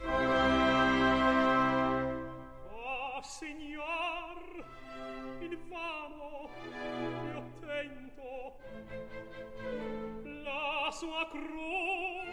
sua 10.98 11.26
cru 11.28 12.24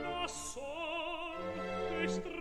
la 0.00 0.26
sol 0.26 1.52
che 2.22 2.35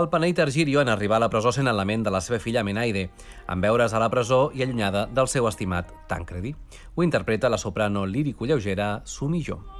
El 0.00 0.08
panell 0.08 0.32
Targirio 0.32 0.80
en 0.80 0.88
arribar 0.88 1.18
a 1.18 1.20
la 1.20 1.28
presó 1.28 1.50
sent 1.52 1.68
en 1.68 1.76
la 1.76 1.84
ment 1.84 2.06
de 2.06 2.12
la 2.14 2.22
seva 2.24 2.38
filla 2.40 2.62
Menaide, 2.64 3.02
en 3.52 3.60
veure's 3.60 3.92
a 3.92 4.00
la 4.00 4.08
presó 4.08 4.38
i 4.56 4.64
allunyada 4.64 5.02
del 5.18 5.28
seu 5.28 5.48
estimat 5.50 5.92
Tancredi. 6.08 6.54
Ho 6.94 7.04
interpreta 7.04 7.52
la 7.52 7.58
soprano 7.60 8.06
lírico-lleugera 8.06 9.02
Sumillo. 9.04 9.79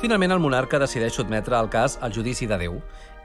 Finalment, 0.00 0.32
el 0.32 0.40
monarca 0.40 0.78
decideix 0.80 1.12
sotmetre 1.12 1.58
el 1.58 1.66
cas 1.68 1.98
al 2.00 2.14
judici 2.16 2.46
de 2.48 2.56
Déu 2.56 2.78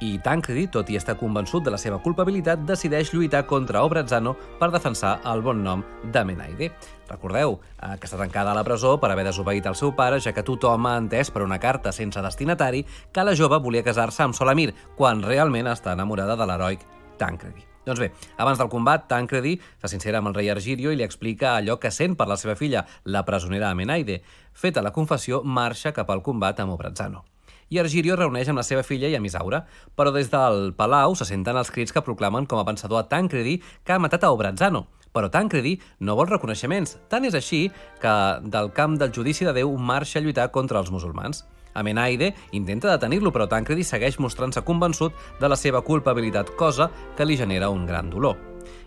i 0.03 0.17
Tancredi, 0.19 0.65
tot 0.67 0.89
i 0.91 0.97
estar 0.99 1.13
convençut 1.15 1.63
de 1.63 1.71
la 1.71 1.77
seva 1.79 2.01
culpabilitat, 2.03 2.65
decideix 2.67 3.13
lluitar 3.13 3.45
contra 3.47 3.85
Obrazzano 3.87 4.33
per 4.59 4.67
defensar 4.73 5.13
el 5.31 5.39
bon 5.45 5.61
nom 5.63 5.85
de 6.11 6.23
Menaide. 6.27 6.67
Recordeu 7.07 7.55
eh, 7.55 7.93
que 7.95 8.09
està 8.09 8.19
tancada 8.19 8.51
a 8.51 8.57
la 8.57 8.65
presó 8.67 8.97
per 8.99 9.13
haver 9.13 9.23
desobeït 9.29 9.69
el 9.71 9.77
seu 9.79 9.93
pare, 9.95 10.19
ja 10.19 10.33
que 10.35 10.43
tothom 10.43 10.89
ha 10.89 10.97
entès 10.99 11.31
per 11.31 11.45
una 11.45 11.61
carta 11.63 11.95
sense 11.95 12.19
destinatari 12.25 12.83
que 13.13 13.23
la 13.23 13.37
jove 13.39 13.61
volia 13.63 13.85
casar-se 13.85 14.27
amb 14.27 14.35
Solamir, 14.35 14.73
quan 14.99 15.23
realment 15.23 15.71
està 15.71 15.95
enamorada 15.95 16.35
de 16.35 16.49
l'heroic 16.51 16.83
Tancredi. 17.15 17.74
Doncs 17.85 18.01
bé, 18.01 18.11
abans 18.41 18.57
del 18.57 18.71
combat, 18.71 19.05
Tancredi 19.07 19.59
se 19.61 19.91
sincera 19.91 20.19
amb 20.19 20.31
el 20.31 20.39
rei 20.39 20.49
Argirio 20.49 20.91
i 20.91 20.97
li 20.97 21.05
explica 21.05 21.53
allò 21.59 21.77
que 21.77 21.93
sent 21.93 22.17
per 22.17 22.27
la 22.27 22.39
seva 22.41 22.57
filla, 22.57 22.85
la 23.05 23.23
presonera 23.27 23.69
Amenaide. 23.69 24.21
Feta 24.53 24.81
la 24.81 24.93
confessió, 24.95 25.43
marxa 25.43 25.93
cap 25.93 26.09
al 26.09 26.25
combat 26.25 26.59
amb 26.59 26.73
Obrazzano 26.73 27.25
i 27.69 27.79
Argirio 27.81 28.15
reuneix 28.15 28.49
amb 28.51 28.61
la 28.61 28.65
seva 28.65 28.83
filla 28.85 29.09
i 29.09 29.15
amb 29.17 29.25
Isaura, 29.25 29.63
però 29.97 30.11
des 30.13 30.29
del 30.29 30.73
palau 30.77 31.15
se 31.17 31.25
senten 31.25 31.57
els 31.57 31.71
crits 31.73 31.93
que 31.95 32.03
proclamen 32.05 32.45
com 32.45 32.61
a 32.61 32.67
pensador 32.67 33.01
a 33.01 33.07
Tancredi 33.09 33.57
que 33.83 33.95
ha 33.95 34.01
matat 34.01 34.23
a 34.23 34.31
Obrazzano. 34.35 34.85
Però 35.15 35.29
Tancredi 35.31 35.77
no 36.03 36.17
vol 36.19 36.27
reconeixements. 36.27 36.97
Tant 37.09 37.25
és 37.25 37.35
així 37.37 37.69
que 38.01 38.15
del 38.43 38.71
camp 38.75 38.99
del 38.99 39.13
judici 39.15 39.47
de 39.47 39.53
Déu 39.55 39.71
marxa 39.79 40.19
a 40.19 40.21
lluitar 40.21 40.49
contra 40.51 40.81
els 40.83 40.91
musulmans. 40.91 41.45
Amenaide 41.75 42.33
intenta 42.57 42.91
detenir-lo, 42.91 43.31
però 43.35 43.47
Tancredi 43.51 43.83
segueix 43.83 44.19
mostrant-se 44.23 44.63
convençut 44.65 45.13
de 45.41 45.51
la 45.51 45.59
seva 45.59 45.83
culpabilitat, 45.85 46.55
cosa 46.59 46.89
que 47.17 47.27
li 47.27 47.37
genera 47.37 47.69
un 47.69 47.85
gran 47.85 48.09
dolor. 48.09 48.39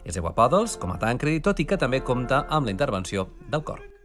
És 0.05 0.17
Eguapòdols, 0.17 0.79
com 0.81 0.93
a 0.95 0.99
Tancredi, 0.99 1.45
tot 1.45 1.61
i 1.61 1.69
que 1.69 1.79
també 1.79 2.03
compta 2.03 2.47
amb 2.49 2.67
la 2.67 2.75
intervenció 2.75 3.29
del 3.49 3.63
cor. 3.63 3.98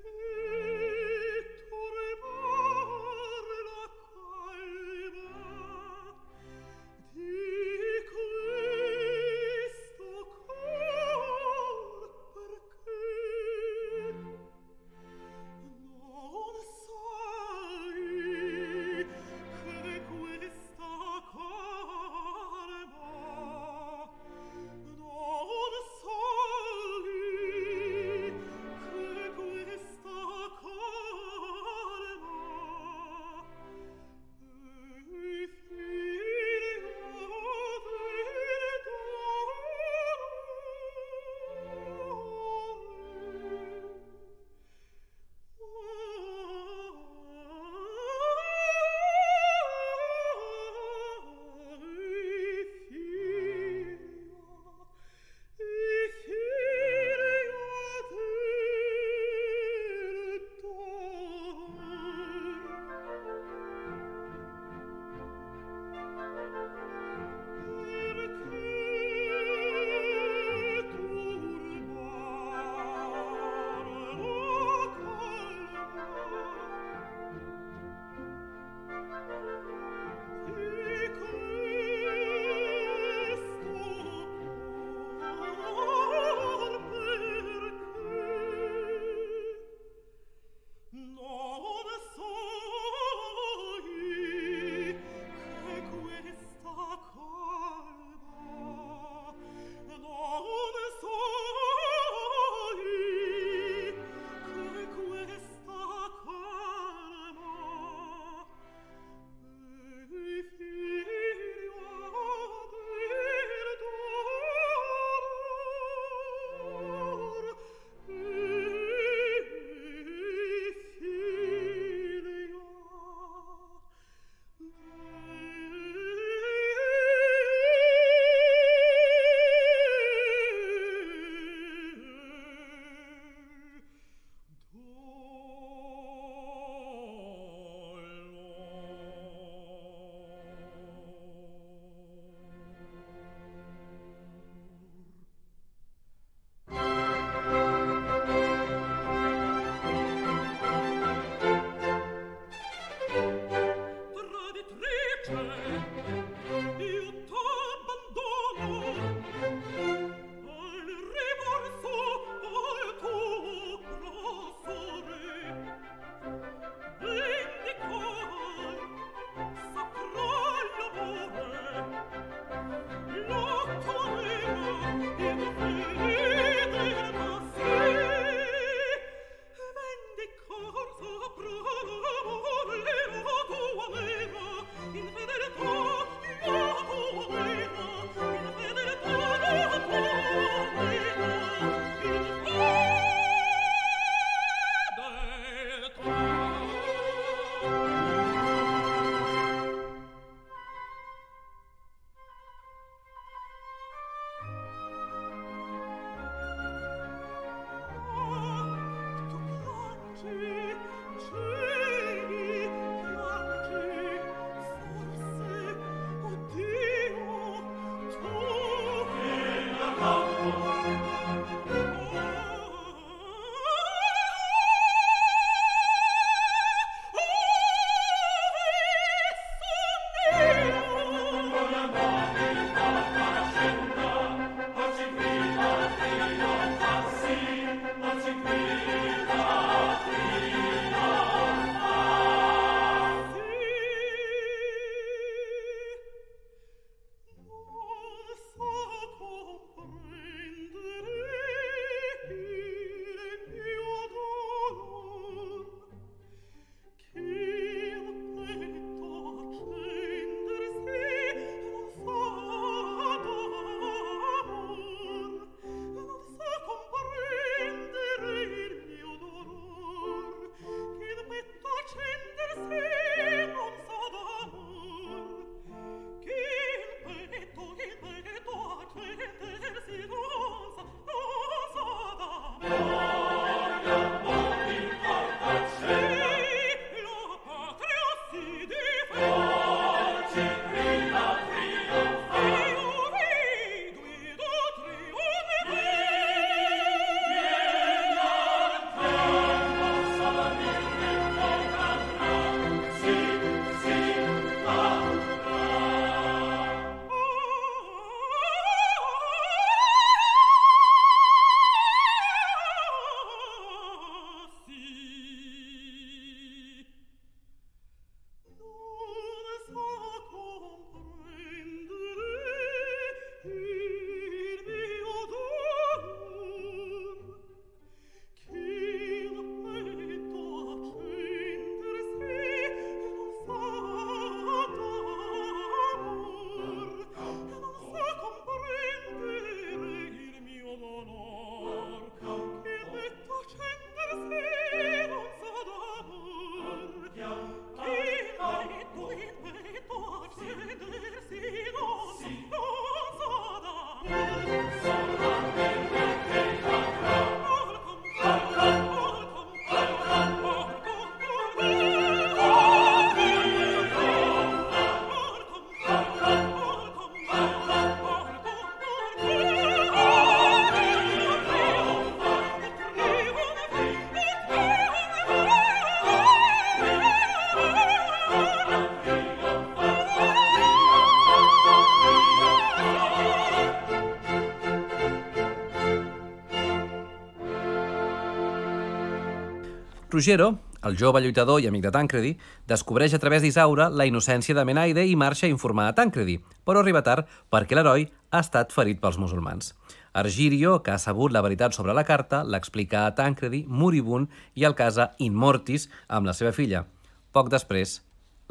Ruggiero, 390.13 390.59
el 390.85 390.93
jove 390.93 391.23
lluitador 391.23 391.63
i 391.63 391.65
amic 391.65 391.81
de 391.87 391.91
Tancredi, 391.95 392.31
descobreix 392.69 393.15
a 393.17 393.19
través 393.19 393.41
d'Isaura 393.41 393.87
la 393.89 394.05
innocència 394.05 394.53
de 394.53 394.65
Menaide 394.69 395.07
i 395.09 395.15
marxa 395.17 395.47
a 395.47 395.49
informar 395.49 395.87
a 395.89 395.95
Tancredi, 395.97 396.35
però 396.61 396.83
arriba 396.83 397.01
tard 397.01 397.31
perquè 397.49 397.73
l'heroi 397.73 398.05
ha 398.29 398.43
estat 398.45 398.75
ferit 398.75 399.01
pels 399.01 399.17
musulmans. 399.17 399.71
Argirio, 400.13 400.75
que 400.85 400.93
ha 400.93 400.99
sabut 401.01 401.33
la 401.33 401.41
veritat 401.41 401.73
sobre 401.73 401.97
la 401.97 402.05
carta, 402.05 402.43
l'explica 402.43 403.07
a 403.07 403.15
Tancredi, 403.17 403.63
moribund, 403.65 404.29
i 404.53 404.69
el 404.69 404.77
casa 404.77 405.09
in 405.17 405.33
mortis 405.33 405.89
amb 406.07 406.29
la 406.29 406.37
seva 406.37 406.53
filla. 406.53 406.85
Poc 407.33 407.49
després, 407.49 408.03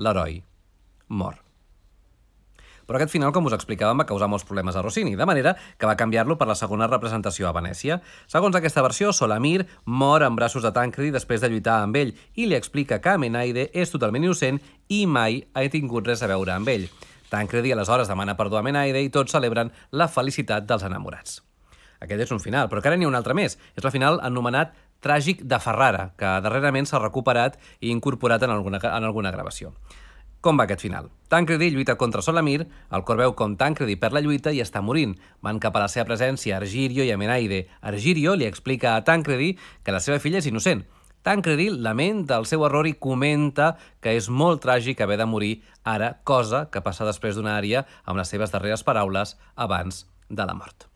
l'heroi 0.02 0.42
mor. 1.06 1.41
Però 2.92 2.98
aquest 3.00 3.14
final, 3.14 3.30
com 3.32 3.46
us 3.48 3.54
explicàvem, 3.56 4.02
va 4.02 4.04
causar 4.04 4.26
molts 4.28 4.42
problemes 4.44 4.76
a 4.76 4.82
Rossini, 4.84 5.14
de 5.16 5.24
manera 5.24 5.54
que 5.80 5.88
va 5.88 5.94
canviar-lo 5.96 6.34
per 6.36 6.44
la 6.50 6.56
segona 6.60 6.84
representació 6.90 7.46
a 7.48 7.52
Venècia. 7.56 7.96
Segons 8.28 8.58
aquesta 8.58 8.82
versió, 8.84 9.14
Solamir 9.16 9.62
mor 9.86 10.20
en 10.26 10.36
braços 10.36 10.60
de 10.60 10.74
Tancredi 10.76 11.08
després 11.14 11.40
de 11.40 11.48
lluitar 11.48 11.78
amb 11.86 11.96
ell 11.96 12.12
i 12.36 12.50
li 12.50 12.58
explica 12.58 12.98
que 13.00 13.14
Amenaide 13.14 13.70
és 13.72 13.94
totalment 13.94 14.26
innocent 14.28 14.60
i 14.92 15.06
mai 15.08 15.40
ha 15.56 15.64
tingut 15.72 16.12
res 16.12 16.20
a 16.20 16.28
veure 16.28 16.52
amb 16.52 16.68
ell. 16.68 16.84
Tancredi 17.32 17.72
aleshores 17.72 18.12
demana 18.12 18.36
perdó 18.36 18.60
a 18.60 18.60
Amenaide 18.60 19.00
i 19.00 19.08
tots 19.08 19.32
celebren 19.32 19.72
la 19.96 20.10
felicitat 20.12 20.68
dels 20.68 20.84
enamorats. 20.84 21.40
Aquest 22.04 22.26
és 22.26 22.36
un 22.36 22.44
final, 22.44 22.68
però 22.68 22.84
encara 22.84 23.00
n'hi 23.00 23.08
ha 23.08 23.14
un 23.14 23.16
altre 23.16 23.32
més. 23.32 23.56
És 23.72 23.88
la 23.88 23.96
final 23.96 24.20
anomenat 24.20 24.76
Tràgic 25.00 25.40
de 25.48 25.58
Ferrara, 25.64 26.10
que 26.20 26.36
darrerament 26.44 26.86
s'ha 26.86 27.00
recuperat 27.00 27.56
i 27.80 27.88
incorporat 27.90 28.44
en 28.44 28.52
alguna, 28.52 28.84
en 28.84 29.08
alguna 29.08 29.32
gravació. 29.32 29.72
Com 30.42 30.58
va 30.58 30.64
aquest 30.66 30.82
final? 30.82 31.06
Tancredi 31.30 31.68
lluita 31.70 31.94
contra 31.94 32.20
Solamir, 32.26 32.64
el 32.90 33.04
cor 33.06 33.20
veu 33.20 33.36
com 33.38 33.54
Tancredi 33.54 33.94
per 33.94 34.10
la 34.10 34.20
lluita 34.24 34.50
i 34.50 34.58
està 34.64 34.82
morint. 34.82 35.14
Van 35.38 35.60
cap 35.62 35.78
a 35.78 35.84
la 35.84 35.90
seva 35.92 36.08
presència 36.08 36.56
Argirio 36.58 37.06
i 37.06 37.12
Amenaide. 37.14 37.62
Argirio 37.92 38.34
li 38.34 38.50
explica 38.50 38.96
a 38.96 39.04
Tancredi 39.06 39.52
que 39.86 39.94
la 39.94 40.02
seva 40.02 40.18
filla 40.18 40.42
és 40.42 40.50
innocent. 40.50 40.82
Tancredi 41.22 41.70
lamenta 41.70 42.40
el 42.42 42.50
seu 42.50 42.66
error 42.66 42.90
i 42.90 42.98
comenta 42.98 43.76
que 44.02 44.18
és 44.18 44.26
molt 44.26 44.64
tràgic 44.66 45.06
haver 45.06 45.22
de 45.22 45.30
morir 45.30 45.52
ara, 45.86 46.16
cosa 46.26 46.66
que 46.74 46.82
passa 46.82 47.06
després 47.06 47.38
d'una 47.38 47.54
àrea 47.54 47.86
amb 48.02 48.18
les 48.18 48.34
seves 48.34 48.50
darreres 48.50 48.82
paraules 48.82 49.38
abans 49.54 50.08
de 50.28 50.42
la 50.42 50.58
mort. 50.58 50.91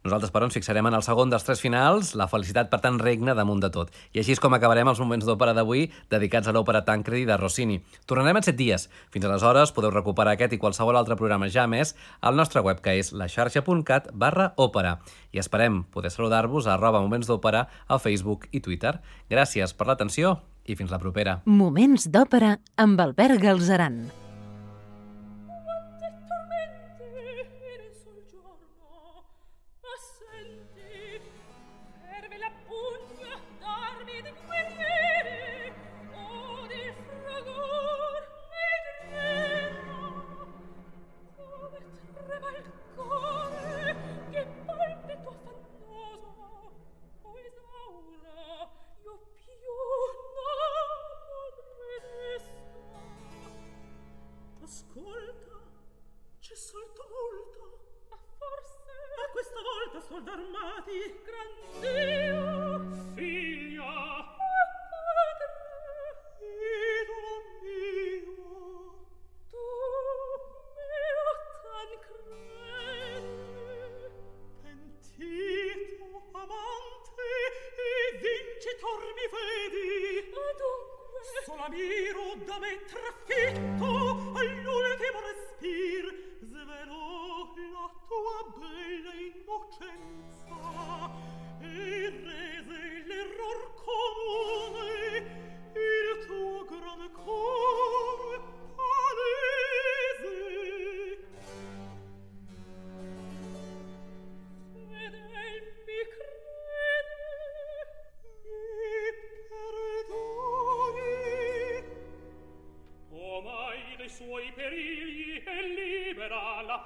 Nosaltres, 0.00 0.30
però, 0.32 0.46
ens 0.48 0.56
fixarem 0.56 0.86
en 0.88 0.94
el 0.96 1.02
segon 1.04 1.28
dels 1.28 1.44
tres 1.44 1.60
finals, 1.60 2.14
la 2.16 2.24
felicitat, 2.32 2.70
per 2.72 2.78
tant, 2.80 2.96
regna 3.02 3.34
damunt 3.36 3.60
de 3.60 3.68
tot. 3.74 3.90
I 4.16 4.22
així 4.22 4.32
és 4.32 4.40
com 4.40 4.54
acabarem 4.56 4.88
els 4.88 5.00
moments 5.02 5.26
d'òpera 5.28 5.52
d'avui 5.52 5.90
dedicats 6.08 6.48
a 6.48 6.54
l'òpera 6.56 6.80
Tancredi 6.86 7.26
de 7.28 7.36
Rossini. 7.36 7.76
Tornarem 8.08 8.40
en 8.40 8.46
set 8.46 8.56
dies. 8.56 8.88
Fins 9.12 9.28
aleshores 9.28 9.74
podeu 9.76 9.92
recuperar 9.92 10.32
aquest 10.38 10.56
i 10.56 10.60
qualsevol 10.62 10.96
altre 10.96 11.18
programa 11.20 11.50
ja 11.52 11.66
més 11.68 11.92
al 12.24 12.40
nostre 12.40 12.64
web, 12.64 12.80
que 12.80 12.96
és 12.96 13.12
laxarxa.cat 13.12 14.08
barra 14.16 14.54
òpera. 14.56 14.96
I 15.36 15.42
esperem 15.44 15.82
poder 15.92 16.14
saludar-vos 16.14 16.64
a 16.64 16.78
arroba 16.78 17.04
moments 17.04 17.28
d'òpera 17.28 17.66
a 17.86 18.00
Facebook 18.00 18.48
i 18.56 18.64
Twitter. 18.64 18.96
Gràcies 19.28 19.76
per 19.76 19.90
l'atenció 19.90 20.38
i 20.64 20.80
fins 20.80 20.88
la 20.88 21.02
propera. 21.02 21.42
Moments 21.44 22.08
d'òpera 22.08 22.56
amb 22.80 23.04
Albert 23.04 23.36
Galzeran. 23.44 24.06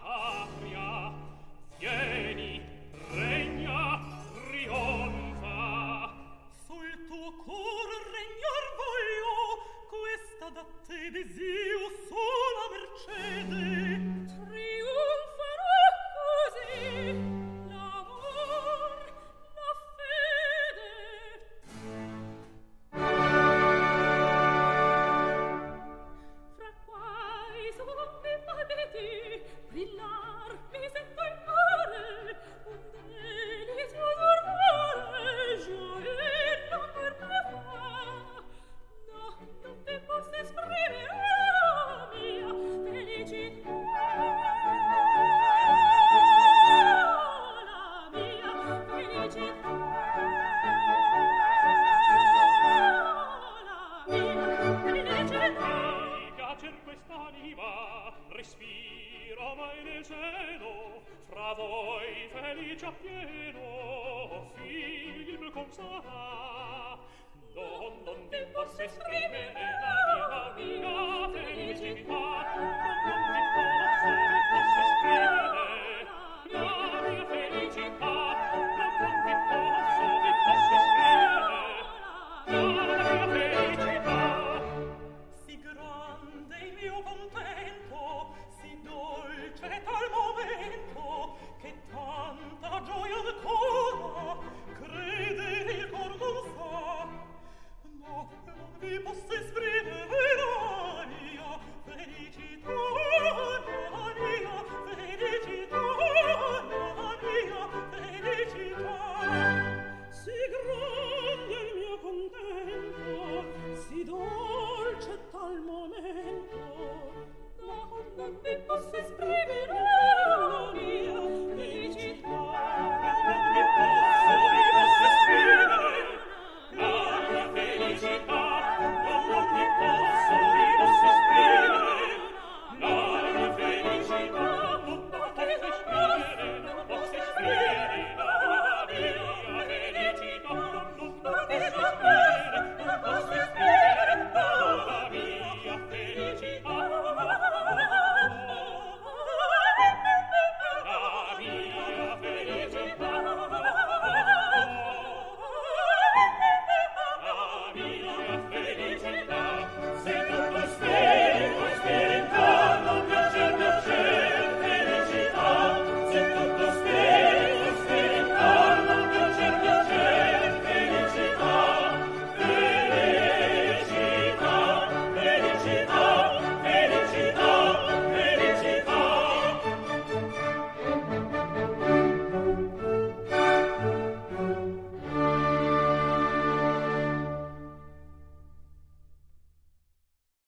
papa. 0.03 0.64